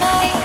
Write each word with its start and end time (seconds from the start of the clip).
my 0.00 0.37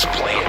The 0.00 0.08
only 0.18 0.39